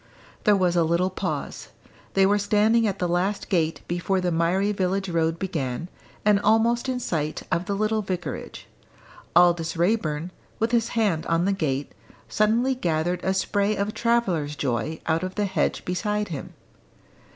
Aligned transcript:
There 0.45 0.55
was 0.55 0.75
a 0.75 0.83
little 0.83 1.11
pause. 1.11 1.67
They 2.15 2.25
were 2.25 2.39
standing 2.39 2.87
at 2.87 2.97
the 2.97 3.07
last 3.07 3.49
gate 3.49 3.81
before 3.87 4.19
the 4.19 4.31
miry 4.31 4.71
village 4.71 5.07
road 5.09 5.37
began, 5.37 5.89
and 6.25 6.39
almost 6.39 6.89
in 6.89 6.99
sight 6.99 7.43
of 7.51 7.65
the 7.65 7.75
little 7.75 8.01
vicarage. 8.01 8.65
Aldous 9.35 9.77
Raeburn, 9.77 10.31
with 10.57 10.71
his 10.71 10.89
hand 10.97 11.27
on 11.27 11.45
the 11.45 11.53
gate, 11.53 11.91
suddenly 12.27 12.73
gathered 12.73 13.23
a 13.23 13.35
spray 13.35 13.75
of 13.75 13.93
travellers' 13.93 14.55
joy 14.55 14.99
out 15.05 15.21
of 15.21 15.35
the 15.35 15.45
hedge 15.45 15.85
beside 15.85 16.29
him. 16.29 16.55